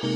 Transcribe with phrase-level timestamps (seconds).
[0.00, 0.12] Welcome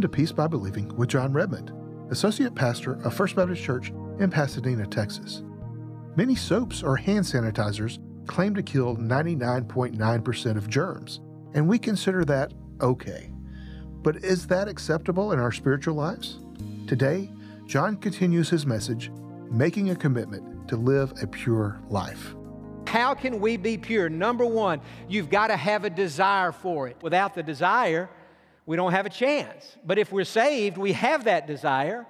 [0.00, 1.70] to Peace by Believing with Jon Redmond,
[2.10, 5.44] Associate Pastor of First Baptist Church in Pasadena, Texas.
[6.16, 8.00] Many soaps or hand sanitizers
[8.32, 11.20] claim to kill 99.9% of germs,
[11.52, 12.50] and we consider that
[12.80, 13.30] okay.
[14.02, 16.38] But is that acceptable in our spiritual lives?
[16.86, 17.30] Today,
[17.66, 19.10] Jon continues his message,
[19.50, 22.34] making a commitment to live a pure life.
[22.86, 24.08] How can we be pure?
[24.08, 26.96] Number one, you've got to have a desire for it.
[27.02, 28.08] Without the desire,
[28.64, 29.76] we don't have a chance.
[29.84, 32.06] But if we're saved, we have that desire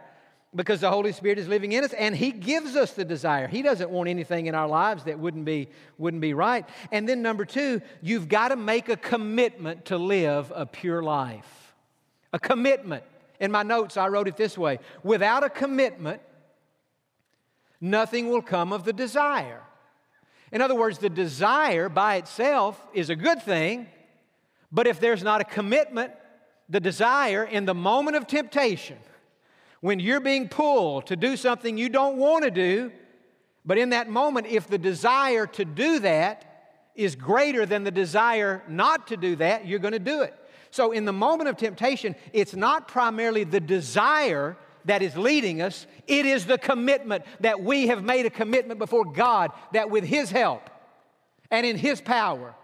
[0.55, 3.49] because the Holy Spirit is living in us and He gives us the desire.
[3.49, 6.69] He doesn't want anything in our lives that wouldn't be, wouldn't be right.
[6.91, 11.75] And then, number two, you've got to make a commitment to live a pure life.
[12.33, 13.05] A commitment.
[13.41, 16.21] In my notes, I wrote it this way without a commitment,
[17.81, 19.63] nothing will come of the desire.
[20.53, 23.87] In other words, the desire by itself is a good thing,
[24.71, 26.13] but if there's not a commitment,
[26.69, 28.99] the desire in the moment of temptation,
[29.83, 32.93] when you're being pulled to do something you don't want to do,
[33.65, 38.63] but in that moment, if the desire to do that is greater than the desire
[38.69, 40.35] not to do that, you're going to do it.
[40.71, 45.87] So, in the moment of temptation, it's not primarily the desire that is leading us,
[46.07, 50.31] it is the commitment that we have made a commitment before God that with His
[50.31, 50.71] help
[51.51, 52.55] and in His power,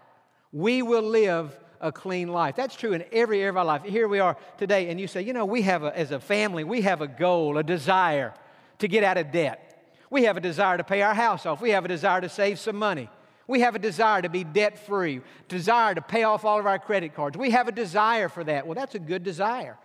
[0.53, 2.55] we will live a clean life.
[2.55, 3.83] That's true in every area of our life.
[3.83, 6.63] Here we are today, and you say, you know, we have, a, as a family,
[6.63, 8.33] we have a goal, a desire
[8.79, 9.65] to get out of debt.
[10.09, 11.61] We have a desire to pay our house off.
[11.61, 13.09] We have a desire to save some money.
[13.47, 16.79] We have a desire to be debt free, desire to pay off all of our
[16.79, 17.37] credit cards.
[17.37, 18.67] We have a desire for that.
[18.67, 19.77] Well, that's a good desire.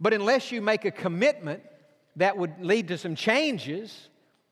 [0.00, 1.62] But unless you make a commitment
[2.16, 4.08] that would lead to some changes,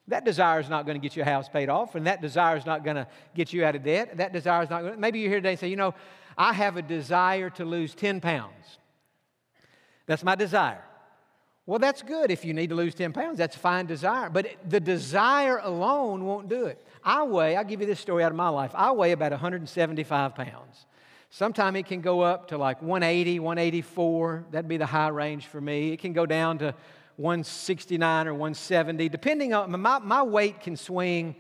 [0.09, 2.67] that desire is not going to get your house paid off, and that desire is
[2.67, 4.17] not going to get you out of debt.
[4.17, 5.95] That desire is not going to, maybe you're here today and say, you know,
[6.37, 8.79] I have a desire to lose 10 pounds.
[10.07, 10.83] That's my desire.
[11.67, 13.39] Well, that's good if you need to lose 10 pounds.
[13.39, 14.31] That's a fine desire.
[14.31, 16.81] But the desire alone won't do it.
[17.03, 18.71] I weigh, I'll give you this story out of my life.
[18.75, 20.87] I weigh about 175 pounds.
[21.31, 24.47] Sometimes it can go up to like 180, 184.
[24.53, 25.93] That'd be the high range for me.
[25.93, 26.75] It can go down to
[27.17, 31.35] 169 or 170, depending on my, my weight can swing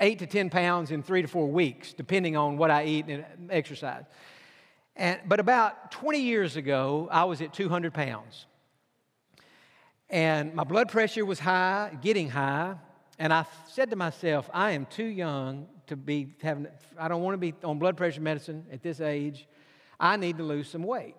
[0.00, 3.24] eight to 10 pounds in three to four weeks, depending on what I eat and
[3.50, 4.04] exercise.
[4.94, 8.46] And, but about 20 years ago, I was at 200 pounds.
[10.08, 12.76] And my blood pressure was high, getting high.
[13.18, 16.66] And I said to myself, I am too young to be having,
[16.98, 19.46] I don't want to be on blood pressure medicine at this age.
[19.98, 21.16] I need to lose some weight.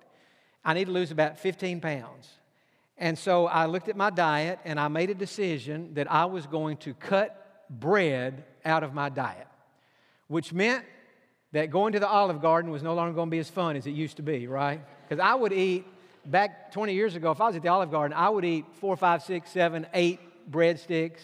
[0.64, 2.30] I need to lose about 15 pounds.
[2.98, 6.48] And so I looked at my diet and I made a decision that I was
[6.48, 9.48] going to cut bread out of my diet,
[10.28, 10.84] which meant
[11.54, 13.88] that going to the Olive Garden was no longer going to be as fun as
[13.88, 14.82] it used to be, right?
[15.08, 15.86] Because I would eat,
[16.26, 18.98] back 20 years ago, if I was at the Olive Garden, I would eat four,
[18.98, 20.20] five, six, seven, eight
[20.52, 21.20] breadsticks.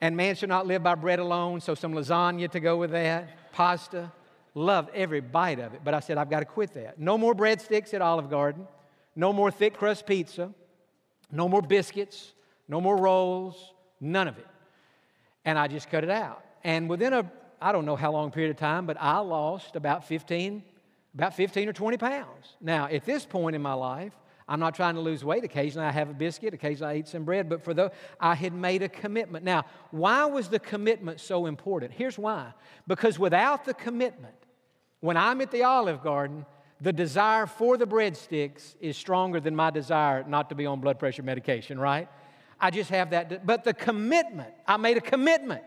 [0.00, 3.52] And man should not live by bread alone, so some lasagna to go with that,
[3.52, 4.10] pasta.
[4.54, 5.80] Loved every bite of it.
[5.84, 6.98] But I said, I've got to quit that.
[6.98, 8.66] No more breadsticks at Olive Garden.
[9.14, 10.52] No more thick crust pizza.
[11.30, 12.32] No more biscuits.
[12.68, 13.72] No more rolls.
[14.00, 14.46] None of it
[15.44, 16.44] and I just cut it out.
[16.64, 17.30] And within a,
[17.60, 20.62] I don't know how long period of time, but I lost about 15,
[21.14, 22.56] about 15 or 20 pounds.
[22.60, 24.12] Now, at this point in my life,
[24.48, 25.44] I'm not trying to lose weight.
[25.44, 28.52] Occasionally I have a biscuit, occasionally I eat some bread, but for the, I had
[28.52, 29.44] made a commitment.
[29.44, 31.92] Now, why was the commitment so important?
[31.92, 32.52] Here's why.
[32.86, 34.34] Because without the commitment,
[35.00, 36.44] when I'm at the Olive Garden,
[36.80, 40.98] the desire for the breadsticks is stronger than my desire not to be on blood
[40.98, 42.08] pressure medication, right?
[42.62, 43.44] I just have that.
[43.44, 45.64] But the commitment, I made a commitment.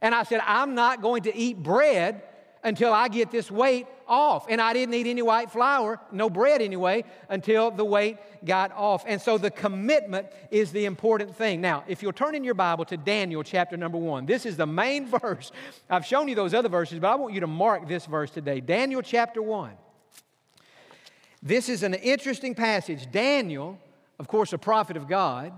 [0.00, 2.22] And I said, I'm not going to eat bread
[2.64, 4.46] until I get this weight off.
[4.48, 9.04] And I didn't eat any white flour, no bread anyway, until the weight got off.
[9.06, 11.60] And so the commitment is the important thing.
[11.60, 14.66] Now, if you'll turn in your Bible to Daniel chapter number one, this is the
[14.66, 15.52] main verse.
[15.90, 18.60] I've shown you those other verses, but I want you to mark this verse today.
[18.60, 19.72] Daniel chapter one.
[21.42, 23.10] This is an interesting passage.
[23.12, 23.78] Daniel,
[24.18, 25.52] of course, a prophet of God,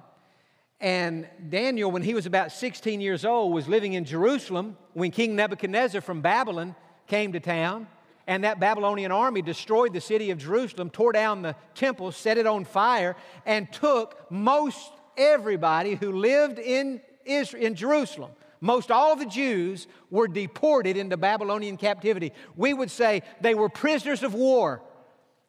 [0.80, 5.36] and Daniel, when he was about 16 years old, was living in Jerusalem when King
[5.36, 6.74] Nebuchadnezzar from Babylon
[7.06, 7.86] came to town.
[8.26, 12.46] And that Babylonian army destroyed the city of Jerusalem, tore down the temple, set it
[12.46, 18.30] on fire, and took most everybody who lived in, Israel, in Jerusalem
[18.60, 22.32] Most all the Jews were deported into Babylonian captivity.
[22.56, 24.82] We would say they were prisoners of war.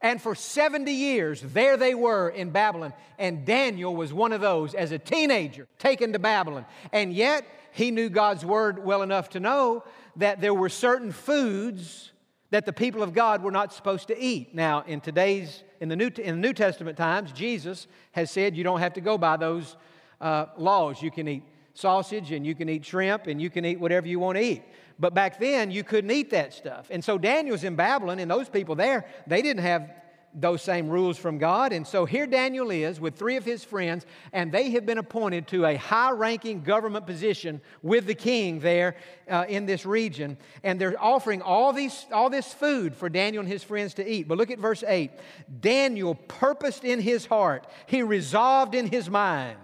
[0.02, 2.94] And for 70 years, there they were in Babylon.
[3.20, 6.66] And Daniel was one of those as a teenager taken to Babylon.
[6.92, 9.84] And yet, he knew God's word well enough to know
[10.18, 12.12] that there were certain foods
[12.50, 14.54] that the people of God were not supposed to eat.
[14.54, 18.64] Now, in today's, in the New, in the New Testament times, Jesus has said you
[18.64, 19.78] don't have to go by those
[20.20, 21.02] uh, laws.
[21.02, 24.20] You can eat sausage and you can eat shrimp and you can eat whatever you
[24.20, 24.64] want to eat.
[25.00, 26.88] But back then, you couldn't eat that stuff.
[26.92, 29.90] And so Daniel's in Babylon, and those people there, they didn't have
[30.34, 31.74] those same rules from God.
[31.74, 35.48] And so here Daniel is with three of his friends, and they have been appointed
[35.48, 38.96] to a high ranking government position with the king there
[39.30, 40.38] uh, in this region.
[40.64, 44.28] And they're offering all, these, all this food for Daniel and his friends to eat.
[44.28, 45.12] But look at verse 8
[45.60, 49.58] Daniel purposed in his heart, he resolved in his mind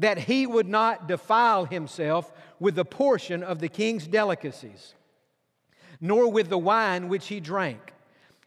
[0.00, 4.94] that he would not defile himself with the portion of the king's delicacies,
[6.00, 7.92] nor with the wine which he drank.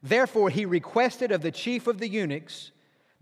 [0.02, 2.72] Therefore, he requested of the chief of the eunuchs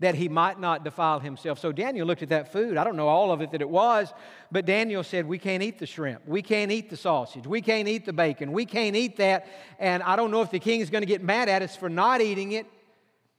[0.00, 1.58] that he might not defile himself.
[1.58, 2.78] So Daniel looked at that food.
[2.78, 4.12] I don't know all of it that it was,
[4.50, 6.26] but Daniel said, We can't eat the shrimp.
[6.26, 7.46] We can't eat the sausage.
[7.46, 8.50] We can't eat the bacon.
[8.50, 9.46] We can't eat that.
[9.78, 11.90] And I don't know if the king is going to get mad at us for
[11.90, 12.66] not eating it,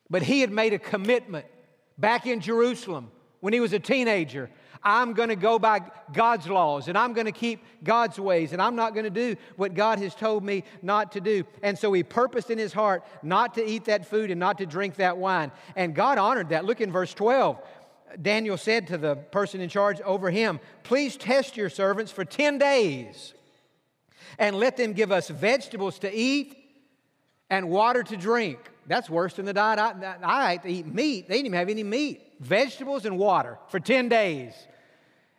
[0.09, 1.47] but he had made a commitment
[1.97, 4.51] back in Jerusalem when he was a teenager
[4.83, 5.81] I'm going to go by
[6.11, 9.35] God's laws and I'm going to keep God's ways and I'm not going to do
[9.55, 11.45] what God has told me not to do.
[11.61, 14.65] And so he purposed in his heart not to eat that food and not to
[14.65, 15.51] drink that wine.
[15.75, 16.65] And God honored that.
[16.65, 17.59] Look in verse 12.
[18.21, 22.57] Daniel said to the person in charge over him, Please test your servants for 10
[22.57, 23.33] days
[24.37, 26.55] and let them give us vegetables to eat
[27.49, 28.59] and water to drink.
[28.87, 31.27] That's worse than the diet I, I ate to eat meat.
[31.27, 32.21] They didn't even have any meat.
[32.39, 34.53] Vegetables and water for 10 days.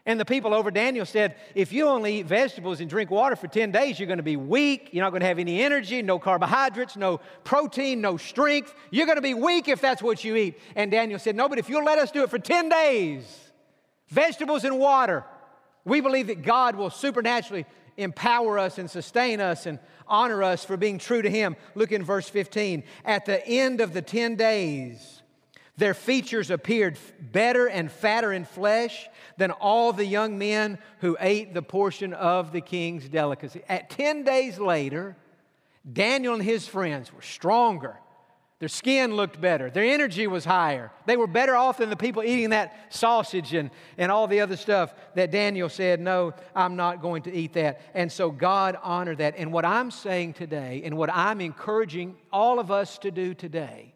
[0.06, 3.48] And the people over Daniel said, if you only eat vegetables and drink water for
[3.48, 4.90] 10 days, you're going to be weak.
[4.92, 8.74] You're not going to have any energy, no carbohydrates, no protein, no strength.
[8.90, 10.58] You're going to be weak if that's what you eat.
[10.76, 13.50] And Daniel said, No, but if you'll let us do it for 10 days,
[14.08, 15.24] vegetables and water,
[15.86, 17.64] we believe that God will supernaturally
[17.96, 21.56] empower us and sustain us and honor us for being true to Him.
[21.74, 22.82] Look in verse 15.
[23.06, 25.13] At the end of the 10 days,
[25.76, 31.52] their features appeared better and fatter in flesh than all the young men who ate
[31.52, 33.62] the portion of the king's delicacy.
[33.68, 35.16] At 10 days later,
[35.90, 37.98] Daniel and his friends were stronger.
[38.60, 39.68] Their skin looked better.
[39.68, 40.92] Their energy was higher.
[41.06, 44.56] They were better off than the people eating that sausage and, and all the other
[44.56, 47.80] stuff that Daniel said, No, I'm not going to eat that.
[47.94, 49.34] And so God honored that.
[49.36, 53.93] And what I'm saying today, and what I'm encouraging all of us to do today,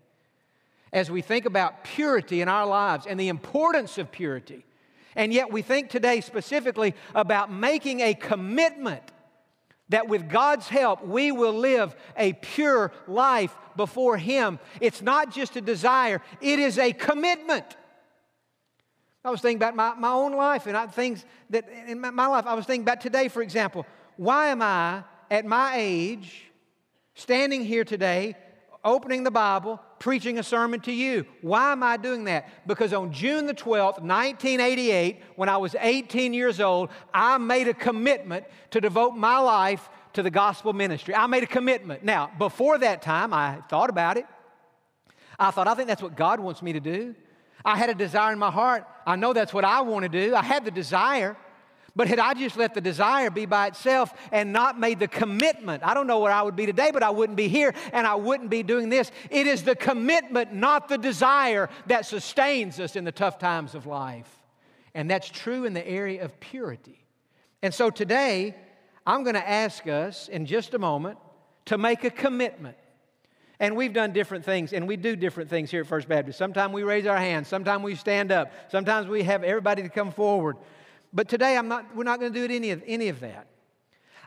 [0.92, 4.64] as we think about purity in our lives and the importance of purity.
[5.16, 9.02] And yet, we think today specifically about making a commitment
[9.88, 14.58] that with God's help, we will live a pure life before Him.
[14.80, 17.76] It's not just a desire, it is a commitment.
[19.24, 22.26] I was thinking about my, my own life and I, things that in my, my
[22.28, 23.84] life, I was thinking about today, for example.
[24.16, 26.44] Why am I, at my age,
[27.14, 28.36] standing here today,
[28.84, 31.26] opening the Bible, preaching a sermon to you.
[31.40, 32.66] Why am I doing that?
[32.66, 37.74] Because on June the 12th, 1988, when I was 18 years old, I made a
[37.74, 41.14] commitment to devote my life to the gospel ministry.
[41.14, 42.04] I made a commitment.
[42.04, 44.26] Now, before that time, I thought about it.
[45.38, 47.14] I thought, I think that's what God wants me to do.
[47.64, 48.84] I had a desire in my heart.
[49.06, 50.34] I know that's what I want to do.
[50.34, 51.36] I had the desire.
[51.96, 55.82] But had I just let the desire be by itself and not made the commitment,
[55.82, 58.14] I don't know where I would be today, but I wouldn't be here and I
[58.14, 59.10] wouldn't be doing this.
[59.30, 63.86] It is the commitment, not the desire, that sustains us in the tough times of
[63.86, 64.28] life.
[64.94, 67.04] And that's true in the area of purity.
[67.62, 68.54] And so today,
[69.06, 71.18] I'm going to ask us in just a moment
[71.66, 72.76] to make a commitment.
[73.60, 76.38] And we've done different things, and we do different things here at First Baptist.
[76.38, 80.12] Sometimes we raise our hands, sometimes we stand up, sometimes we have everybody to come
[80.12, 80.56] forward.
[81.12, 83.46] But today, I'm not, we're not going to do any of, any of that.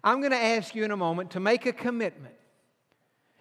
[0.03, 2.33] I'm going to ask you in a moment to make a commitment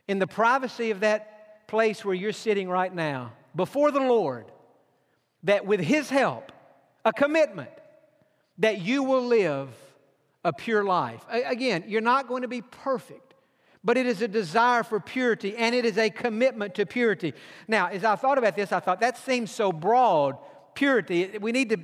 [0.09, 4.47] in the privacy of that place where you're sitting right now before the Lord
[5.44, 6.52] that with His help,
[7.04, 7.70] a commitment
[8.59, 9.68] that you will live
[10.44, 11.25] a pure life.
[11.30, 13.35] Again, you're not going to be perfect,
[13.82, 17.32] but it is a desire for purity and it is a commitment to purity.
[17.68, 20.37] Now, as I thought about this, I thought that seems so broad,
[20.75, 21.38] purity.
[21.40, 21.78] We need to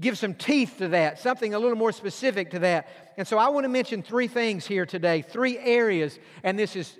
[0.00, 2.88] give some teeth to that, something a little more specific to that.
[3.16, 6.98] And so I want to mention three things here today, three areas, and this is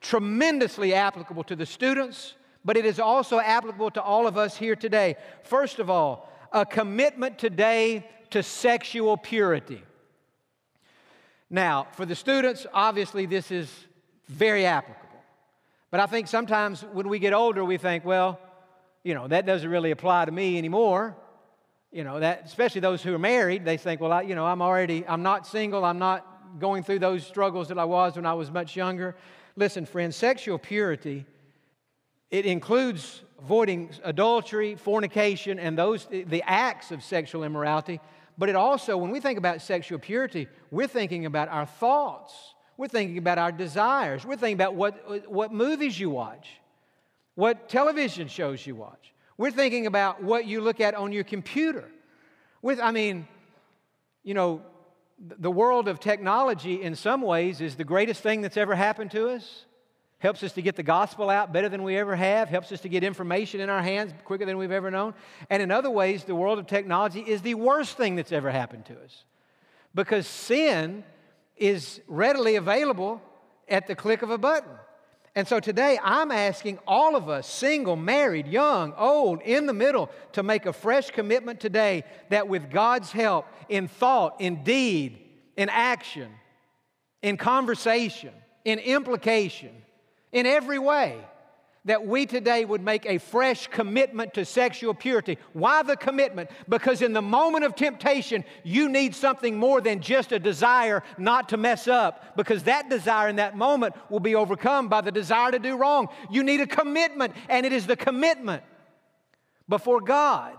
[0.00, 2.34] tremendously applicable to the students,
[2.64, 5.16] but it is also applicable to all of us here today.
[5.42, 9.82] First of all, a commitment today to sexual purity.
[11.50, 13.70] Now, for the students, obviously this is
[14.28, 15.02] very applicable.
[15.90, 18.40] But I think sometimes when we get older, we think, well,
[19.04, 21.16] you know, that doesn't really apply to me anymore.
[21.96, 24.60] You know, that especially those who are married, they think, well, I, you know, I'm
[24.60, 28.34] already, I'm not single, I'm not going through those struggles that I was when I
[28.34, 29.16] was much younger.
[29.56, 31.24] Listen, friends, sexual purity,
[32.30, 37.98] it includes avoiding adultery, fornication, and those the acts of sexual immorality.
[38.36, 42.34] But it also, when we think about sexual purity, we're thinking about our thoughts.
[42.76, 44.26] We're thinking about our desires.
[44.26, 46.46] We're thinking about what, what movies you watch,
[47.36, 49.14] what television shows you watch.
[49.38, 51.84] We're thinking about what you look at on your computer.
[52.62, 53.28] With, I mean,
[54.22, 54.62] you know,
[55.18, 59.30] the world of technology in some ways is the greatest thing that's ever happened to
[59.30, 59.64] us.
[60.18, 62.88] Helps us to get the gospel out better than we ever have, helps us to
[62.88, 65.12] get information in our hands quicker than we've ever known.
[65.50, 68.86] And in other ways, the world of technology is the worst thing that's ever happened
[68.86, 69.24] to us
[69.94, 71.04] because sin
[71.56, 73.20] is readily available
[73.68, 74.70] at the click of a button.
[75.36, 80.10] And so today I'm asking all of us, single, married, young, old, in the middle,
[80.32, 85.18] to make a fresh commitment today that with God's help, in thought, in deed,
[85.54, 86.30] in action,
[87.20, 88.32] in conversation,
[88.64, 89.70] in implication,
[90.32, 91.18] in every way,
[91.86, 95.38] that we today would make a fresh commitment to sexual purity.
[95.52, 96.50] Why the commitment?
[96.68, 101.48] Because in the moment of temptation, you need something more than just a desire not
[101.50, 105.52] to mess up, because that desire in that moment will be overcome by the desire
[105.52, 106.08] to do wrong.
[106.28, 108.64] You need a commitment, and it is the commitment
[109.68, 110.56] before God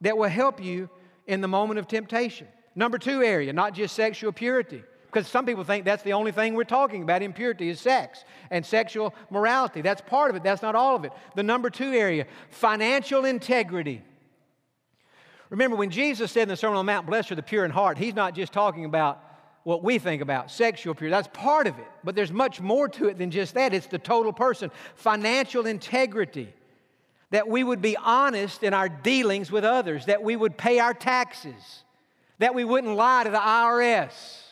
[0.00, 0.90] that will help you
[1.26, 2.48] in the moment of temptation.
[2.74, 4.82] Number two area, not just sexual purity.
[5.16, 8.66] Because some people think that's the only thing we're talking about impurity is sex and
[8.66, 9.80] sexual morality.
[9.80, 11.12] That's part of it, that's not all of it.
[11.34, 14.02] The number two area, financial integrity.
[15.48, 17.70] Remember, when Jesus said in the Sermon on the Mount, Blessed are the pure in
[17.70, 19.24] heart, he's not just talking about
[19.62, 21.12] what we think about sexual purity.
[21.12, 21.86] That's part of it.
[22.04, 23.72] But there's much more to it than just that.
[23.72, 24.70] It's the total person.
[24.96, 26.52] Financial integrity.
[27.30, 30.92] That we would be honest in our dealings with others, that we would pay our
[30.92, 31.84] taxes,
[32.38, 34.42] that we wouldn't lie to the IRS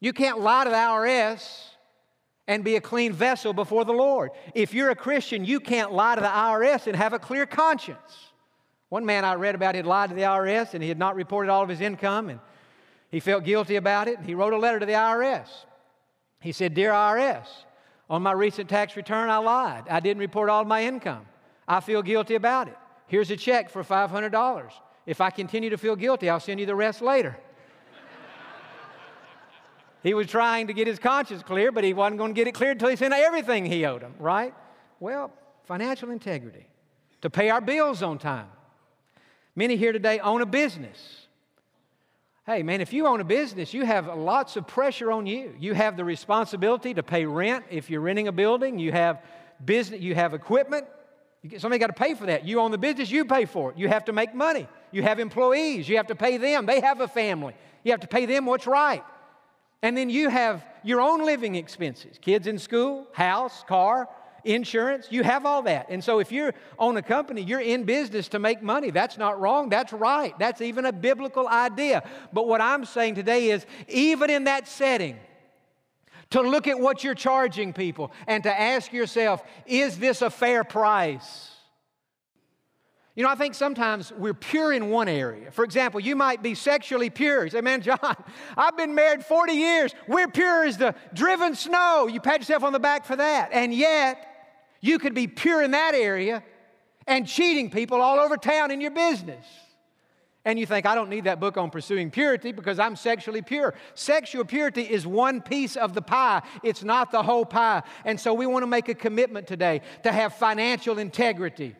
[0.00, 1.68] you can't lie to the IRS
[2.48, 4.30] and be a clean vessel before the Lord.
[4.54, 8.30] If you're a Christian, you can't lie to the IRS and have a clear conscience.
[8.88, 11.50] One man I read about had lied to the IRS and he had not reported
[11.50, 12.38] all of his income and
[13.10, 14.20] he felt guilty about it.
[14.20, 15.48] He wrote a letter to the IRS.
[16.40, 17.46] He said, Dear IRS,
[18.08, 19.84] on my recent tax return, I lied.
[19.88, 21.26] I didn't report all of my income.
[21.66, 22.76] I feel guilty about it.
[23.08, 24.70] Here's a check for $500.
[25.06, 27.36] If I continue to feel guilty, I'll send you the rest later.
[30.06, 32.52] He was trying to get his conscience clear, but he wasn't going to get it
[32.52, 34.54] clear until he sent everything he owed him, right?
[35.00, 35.32] Well,
[35.64, 36.68] financial integrity,
[37.22, 38.46] to pay our bills on time.
[39.56, 41.26] Many here today own a business.
[42.46, 45.52] Hey, man, if you own a business, you have lots of pressure on you.
[45.58, 48.78] You have the responsibility to pay rent if you're renting a building.
[48.78, 49.24] You have
[49.64, 50.86] business, you have equipment.
[51.58, 52.44] Somebody got to pay for that.
[52.44, 53.76] You own the business, you pay for it.
[53.76, 54.68] You have to make money.
[54.92, 56.64] You have employees, you have to pay them.
[56.64, 57.54] They have a family.
[57.82, 59.02] You have to pay them what's right.
[59.82, 64.08] And then you have your own living expenses kids in school, house, car,
[64.44, 65.08] insurance.
[65.10, 65.86] You have all that.
[65.90, 68.90] And so if you own a company, you're in business to make money.
[68.90, 69.68] That's not wrong.
[69.68, 70.38] That's right.
[70.38, 72.08] That's even a biblical idea.
[72.32, 75.18] But what I'm saying today is even in that setting,
[76.30, 80.64] to look at what you're charging people and to ask yourself, is this a fair
[80.64, 81.55] price?
[83.16, 85.50] You know, I think sometimes we're pure in one area.
[85.50, 87.44] For example, you might be sexually pure.
[87.44, 87.98] You say, man, Jon,
[88.56, 89.94] I've been married 40 years.
[90.06, 92.08] We're pure as the driven snow.
[92.08, 93.48] You pat yourself on the back for that.
[93.52, 94.22] And yet,
[94.82, 96.44] you could be pure in that area
[97.06, 99.46] and cheating people all over town in your business.
[100.44, 103.74] And you think, I don't need that book on pursuing purity because I'm sexually pure.
[103.94, 107.82] Sexual purity is one piece of the pie, it's not the whole pie.
[108.04, 111.74] And so we want to make a commitment today to have financial integrity.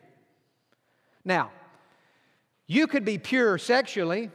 [1.27, 1.51] Now,
[2.67, 4.31] you could be pure sexually,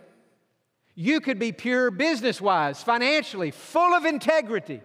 [0.95, 4.83] you could be pure business wise, financially, full of integrity,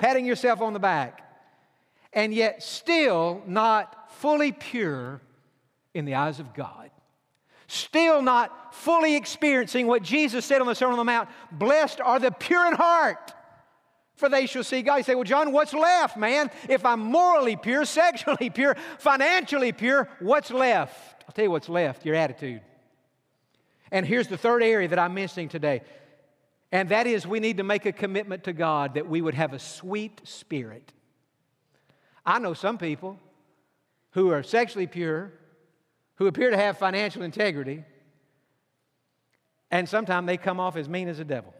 [0.00, 1.22] patting yourself on the back,
[2.12, 5.22] and yet still not fully pure
[5.94, 6.90] in the eyes of God.
[7.68, 12.18] Still not fully experiencing what Jesus said on the Sermon on the Mount blessed are
[12.18, 13.32] the pure in heart
[14.22, 14.98] for they shall see God.
[14.98, 16.48] You say, Well, Jon, what's left, man?
[16.68, 21.24] If I'm morally pure, sexually pure, financially pure, what's left?
[21.26, 22.60] I'll tell you what's left your attitude.
[23.90, 25.82] And here's the third area that I'm missing today,
[26.70, 29.54] and that is we need to make a commitment to God that we would have
[29.54, 30.92] a sweet spirit.
[32.24, 33.18] I know some people
[34.12, 35.32] who are sexually pure,
[36.14, 37.82] who appear to have financial integrity,
[39.72, 41.52] and sometimes they come off as mean as a devil.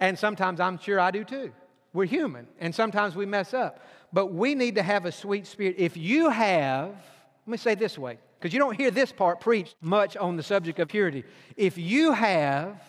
[0.00, 1.52] And sometimes I'm sure I do too.
[1.92, 3.80] We're human, and sometimes we mess up.
[4.12, 5.76] But we need to have a sweet spirit.
[5.78, 9.76] If you have, let me say this way, because you don't hear this part preached
[9.80, 11.24] much on the subject of purity.
[11.56, 12.80] If you have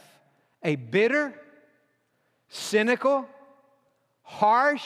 [0.63, 1.33] a bitter,
[2.47, 3.27] cynical,
[4.23, 4.85] harsh,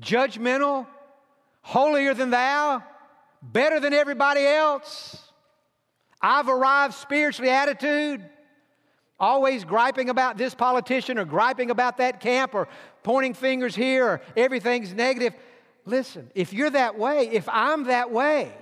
[0.00, 0.86] judgmental,
[1.62, 2.82] holier than thou,
[3.42, 5.22] better than everybody else,
[6.20, 8.24] I've arrived spiritually attitude,
[9.24, 12.68] always griping about this politician or griping about that camp or
[13.02, 15.34] pointing fingers here or everything's negative.
[15.86, 18.52] Listen, if you're that way, if I'm that way,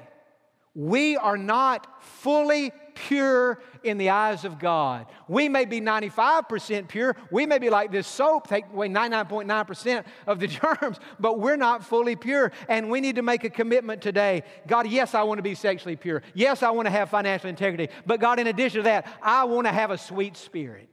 [0.75, 5.07] we are not fully pure in the eyes of God.
[5.29, 7.17] We may be 95% pure.
[7.31, 10.47] We may be like this soap, take away 99.9% of the
[10.81, 12.53] germs, but we're not fully pure.
[12.69, 14.43] And we need to make a commitment today.
[14.67, 16.23] God, yes, I want to be sexually pure.
[16.35, 17.93] Yes, I want to have financial integrity.
[18.07, 20.89] But God, in addition to that, I want to have a sweet spirit.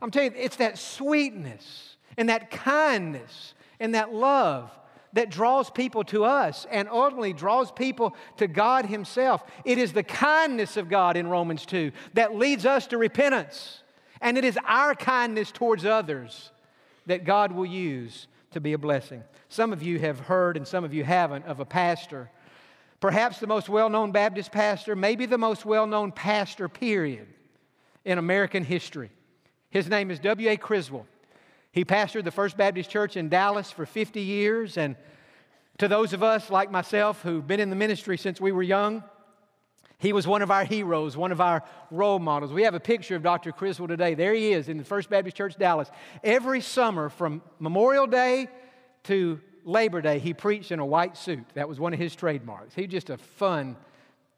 [0.00, 4.70] I'm telling you, it's that sweetness and that kindness and that love
[5.12, 9.42] that draws people to us and ultimately draws people to God Himself.
[9.64, 13.82] It is the kindness of God in Romans 2 that leads us to repentance.
[14.20, 16.50] And it is our kindness towards others
[17.06, 19.22] that God will use to be a blessing.
[19.48, 22.30] Some of you have heard, and some of you haven't, of a pastor,
[23.00, 27.26] perhaps the most well known Baptist pastor, maybe the most well known pastor, period,
[28.04, 29.10] in American history.
[29.70, 30.56] His name is W.A.
[30.56, 31.06] Criswell.
[31.72, 34.76] He pastored the First Baptist Church in Dallas for 50 years.
[34.76, 34.94] And
[35.78, 39.02] to those of us like myself who've been in the ministry since we were young,
[39.98, 42.52] he was one of our heroes, one of our role models.
[42.52, 43.52] We have a picture of Dr.
[43.52, 44.14] Criswell today.
[44.14, 45.90] There he is in the First Baptist Church, Dallas.
[46.22, 48.48] Every summer from Memorial Day
[49.04, 51.44] to Labor Day, he preached in a white suit.
[51.54, 52.74] That was one of his trademarks.
[52.74, 53.76] He's just a fun,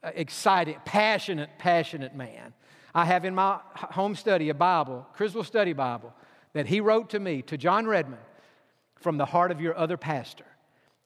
[0.05, 2.53] uh, excited, passionate, passionate man.
[2.95, 6.13] I have in my home study a Bible, Criswell Study Bible,
[6.55, 8.23] that he wrote to me, to Jon Redmond,
[8.97, 10.47] from the heart of your other pastor.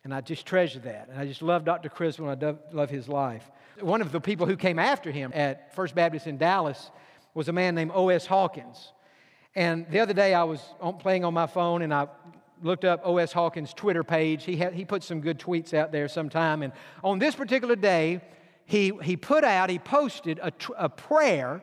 [0.05, 1.09] And I just treasure that.
[1.11, 1.89] And I just love Dr.
[1.89, 3.51] Criswell and I love his life.
[3.81, 6.91] One of the people who came after him at First Baptist in Dallas
[7.35, 8.27] was a man named O.S.
[8.27, 8.93] Hawkins.
[9.55, 10.61] And the other day I was
[11.01, 12.07] playing on my phone and I
[12.63, 13.33] looked up O.S.
[13.33, 14.45] Hawkins' Twitter page.
[14.45, 16.63] He, had, he put some good tweets out there sometime.
[16.63, 18.21] And on this particular day,
[18.65, 21.63] he, he put out, he posted a, a prayer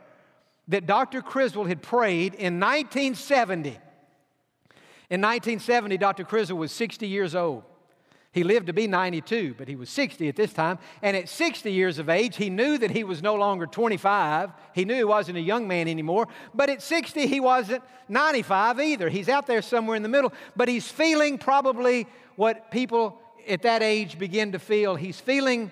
[0.67, 1.21] that Dr.
[1.21, 3.69] Criswell had prayed in 1970.
[5.10, 6.23] In 1970, Dr.
[6.23, 7.63] Criswell was 60 years old.
[8.36, 10.78] He lived to be 92, but he was 60 at this time.
[11.01, 14.51] And at 60 years of age, he knew that he was no longer 25.
[14.73, 16.28] He knew he wasn't a young man anymore.
[16.54, 19.08] But at 60, he wasn't 95 either.
[19.08, 20.34] He's out there somewhere in the middle.
[20.54, 24.95] But he's feeling probably what people at that age begin to feel.
[24.95, 25.71] He's feeling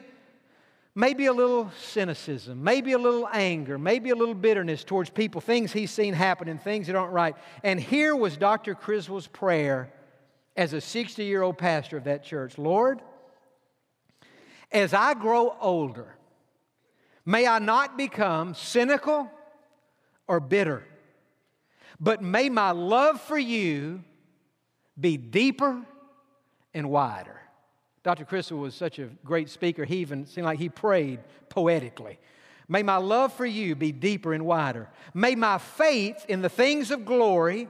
[0.96, 5.72] maybe a little cynicism, maybe a little anger, maybe a little bitterness towards people, things
[5.72, 7.36] he's seen happen and things that aren't right.
[7.64, 8.76] And here was Dr.
[8.76, 9.92] Criswell's prayer
[10.56, 13.02] as a 60 year old pastor of that church Lord,
[14.72, 16.16] as I grow older,
[17.26, 19.30] may I not become cynical
[20.28, 20.84] or bitter,
[22.00, 24.04] but may my love for you
[25.00, 25.84] be deeper
[26.74, 27.43] and wider.
[28.04, 28.26] Dr.
[28.26, 32.20] Criswell was such a great speaker, he even seemed like he prayed poetically.
[32.68, 34.90] May my love for you be deeper and wider.
[35.14, 37.68] May my faith in the things of glory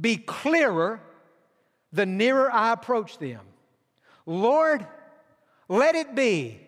[0.00, 1.00] be clearer
[1.92, 3.40] the nearer I approach them.
[4.24, 4.86] Lord,
[5.68, 6.60] let it be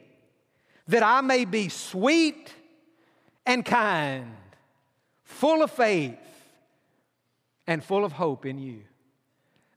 [0.88, 2.52] that I may be sweet
[3.46, 4.36] and kind,
[5.22, 6.18] full of faith,
[7.66, 8.82] and full of hope in you.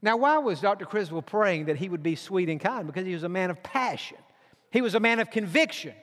[0.02, 0.86] Now, why was Dr.
[0.86, 2.86] Criswell praying that he would be sweet and kind?
[2.86, 4.18] Because he was a man of passion,
[4.72, 5.94] he was a man of conviction.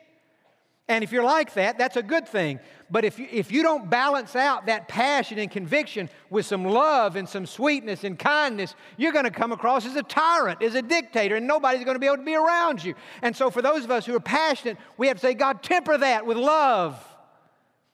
[0.86, 2.60] And if you're like that, that's a good thing.
[2.90, 7.16] But if you, if you don't balance out that passion and conviction with some love
[7.16, 10.82] and some sweetness and kindness, you're going to come across as a tyrant, as a
[10.82, 12.94] dictator, and nobody's going to be able to be around you.
[13.22, 15.96] And so, for those of us who are passionate, we have to say, God, temper
[15.96, 17.02] that with love.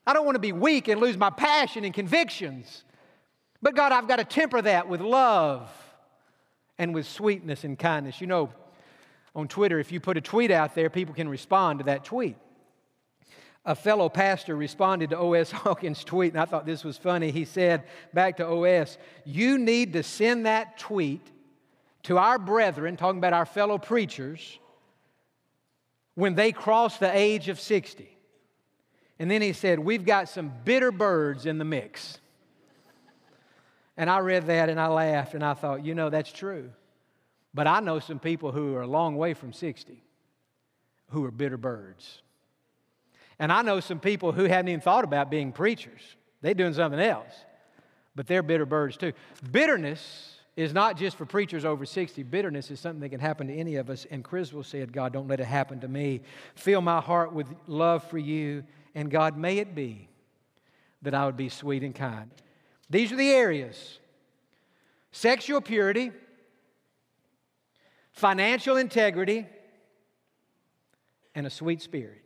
[0.05, 2.83] I don't want to be weak and lose my passion and convictions.
[3.61, 5.71] But, God, I've got to temper that with love
[6.81, 8.19] and with sweetness and kindness.
[8.19, 8.49] You know,
[9.35, 12.35] on Twitter, if you put a tweet out there, people can respond to that tweet
[13.65, 15.51] a fellow pastor responded to O.S.
[15.51, 17.31] Hawkins' tweet, and I thought this was funny.
[17.31, 21.25] He said back to O.S., You need to send that tweet
[22.03, 24.57] to our brethren, talking about our fellow preachers,
[26.15, 28.09] when they cross the age of 60.
[29.19, 32.19] And then he said, We've got some bitter birds in the mix.
[33.97, 36.69] And I read that and I laughed and I thought, you know, that's true.
[37.53, 40.01] But I know some people who are a long way from 60
[41.09, 42.21] who are bitter birds.
[43.37, 46.01] And I know some people who haven't even thought about being preachers.
[46.41, 47.33] They're doing something else.
[48.15, 49.13] but they're bitter birds too.
[49.51, 52.23] Bitterness is not just for preachers over 60.
[52.23, 54.05] Bitterness is something that can happen to any of us.
[54.11, 56.21] And Criswell said, God, don't let it happen to me.
[56.55, 58.63] Fill my heart with love for you.
[58.93, 60.09] And God, may it be
[61.01, 62.29] that I would be sweet and kind.
[62.91, 63.99] These are the areas
[65.13, 66.11] sexual purity,
[68.11, 69.47] financial integrity,
[71.33, 72.21] and a sweet spirit.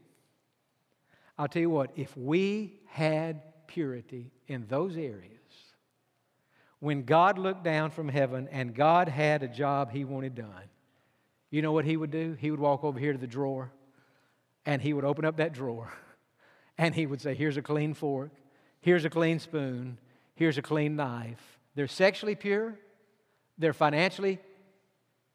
[1.38, 5.32] I'll tell you what, if we had purity in those areas,
[6.80, 10.69] when God looked down from heaven and God had a job he wanted done,
[11.51, 12.36] you know what he would do?
[12.39, 13.71] He would walk over here to the drawer
[14.65, 15.93] and he would open up that drawer
[16.78, 18.32] and he would say, Here's a clean fork,
[18.82, 19.99] here's a clean spoon,
[20.36, 21.60] here's a clean knife.
[21.76, 22.78] They're sexually pure,
[23.58, 24.39] they're financially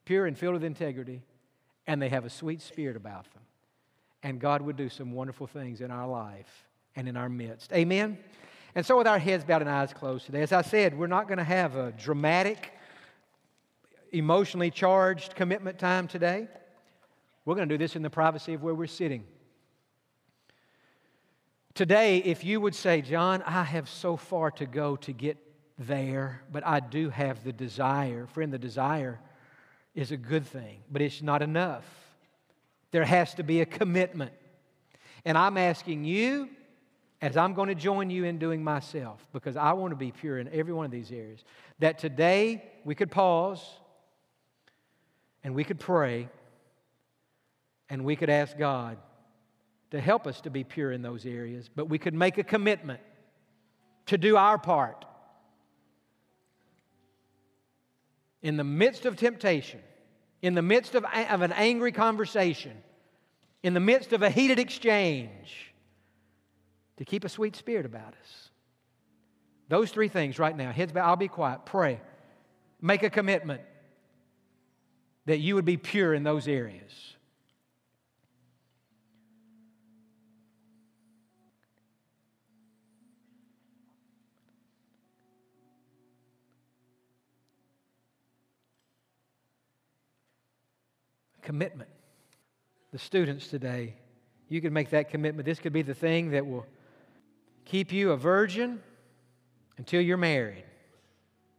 [0.04, 1.22] pure and filled with integrity,
[1.86, 3.42] and they have a sweet spirit about them.
[4.22, 7.72] And God would do some wonderful things in our life and in our midst.
[7.72, 8.18] Amen?
[8.74, 11.26] And so, with our heads bowed and eyes closed today, as I said, we're not
[11.26, 12.72] going to have a dramatic,
[14.12, 16.46] emotionally charged commitment time today.
[17.44, 19.24] We're going to do this in the privacy of where we're sitting.
[21.74, 25.38] Today, if you would say, Jon, I have so far to go to get
[25.78, 28.26] there, but I do have the desire.
[28.26, 29.20] Friend, the desire
[29.94, 31.84] is a good thing, but it's not enough.
[32.90, 34.32] There has to be a commitment.
[35.24, 36.48] And I'm asking you,
[37.22, 40.38] as I'm going to join you in doing myself, because I want to be pure
[40.38, 41.44] in every one of these areas,
[41.78, 43.62] that today we could pause
[45.44, 46.28] and we could pray
[47.88, 48.96] and we could ask God
[49.90, 53.00] to help us to be pure in those areas, but we could make a commitment
[54.06, 55.04] to do our part
[58.42, 59.80] in the midst of temptation,
[60.42, 62.72] in the midst of, of an angry conversation,
[63.62, 65.74] in the midst of a heated exchange,
[66.96, 68.50] to keep a sweet spirit about us.
[69.68, 72.00] Those three things right now heads back, I'll be quiet, pray,
[72.80, 73.62] make a commitment
[75.26, 77.14] that you would be pure in those areas.
[91.42, 91.90] Commitment.
[92.92, 93.94] The students today,
[94.48, 95.46] you can make that commitment.
[95.46, 96.66] This could be the thing that will
[97.64, 98.80] keep you a virgin
[99.78, 100.64] until you're married.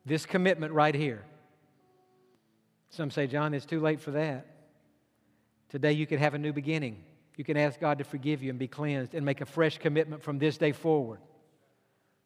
[0.06, 1.24] This commitment right here.
[2.90, 4.46] Some say, Jon, it's too late for that.
[5.70, 7.02] Today you can have a new beginning.
[7.38, 10.22] You can ask God to forgive you and be cleansed and make a fresh commitment
[10.22, 11.20] from this day forward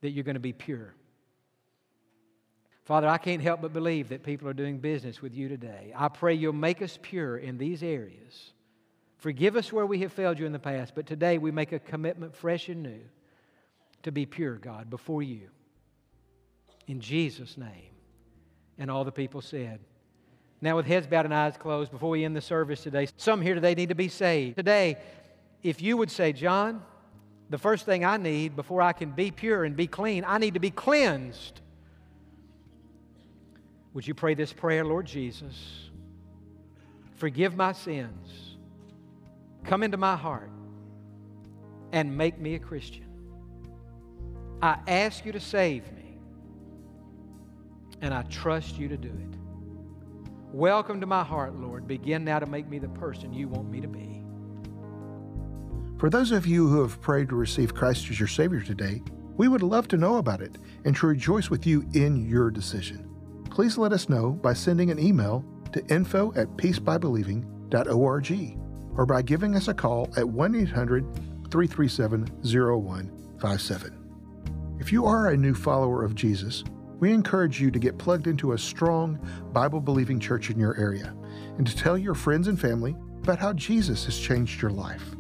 [0.01, 0.95] that you're going to be pure.
[2.85, 5.91] Father, I can't help but believe that people are doing business with you today.
[5.95, 8.53] I pray you'll make us pure in these areas.
[9.17, 11.79] Forgive us where we have failed you in the past, but today we make a
[11.79, 13.01] commitment fresh and new
[14.03, 15.49] to be pure, God, before you.
[16.85, 17.89] In Jesus' name.
[18.77, 19.79] And all the people said.
[20.61, 23.55] Now, with heads bowed and eyes closed, before we end the service today, some here
[23.55, 24.57] today need to be saved.
[24.57, 24.97] Today,
[25.63, 26.83] if you would say, Jon,
[27.49, 30.53] the first thing I need before I can be pure and be clean, I need
[30.53, 31.61] to be cleansed
[33.95, 35.89] would you pray this prayer, Lord Jesus?
[37.15, 38.58] Forgive my sins.
[39.63, 40.51] Come into my heart
[41.93, 43.08] and make me a Christian.
[44.62, 46.17] I ask you to save me,
[48.01, 49.39] and I trust you to do it.
[50.51, 51.88] Welcome to my heart, Lord.
[51.88, 54.21] Begin now to make me the person you want me to be.
[55.99, 59.01] For those of you who have prayed to receive Christ as your Savior today,
[59.38, 63.04] we would love to know about it and to rejoice with you in your decision
[63.55, 68.57] please let us know by sending an email to info at peacebybelieving.org
[68.97, 71.05] or by giving us a call at 1 800
[71.49, 74.77] 337 0157.
[74.81, 76.65] If you are a new follower of Jesus,
[76.99, 79.17] we encourage you to get plugged into a strong,
[79.53, 81.15] Bible believing church in your area
[81.57, 85.15] and to tell your friends and family about how Jesus has changed your life.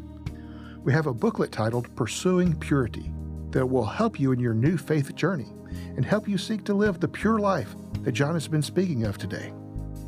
[0.83, 3.13] We have a booklet titled Pursuing Purity
[3.51, 5.53] that will help you in your new faith journey
[5.95, 7.73] and help you seek to live the pure life
[8.05, 9.51] that Jon has been speaking of today.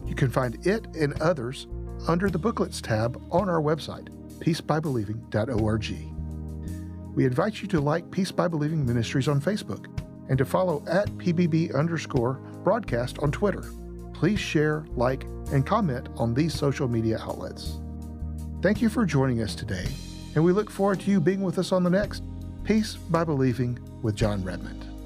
[0.06, 1.68] You can find it and others
[2.08, 4.08] under the Booklets tab on our website,
[4.40, 7.16] peacebybelieving.org.
[7.16, 9.88] We invite you to like Peace by Believing Ministries on Facebook
[10.30, 13.66] and to follow at PBB underscore broadcast on Twitter.
[14.14, 17.80] Please share, like, and comment on these social media outlets.
[18.62, 19.88] Thank you for joining us today,
[20.36, 22.22] and we look forward to you being with us on the next
[22.64, 24.97] Peace by Believing with Jon Redmond.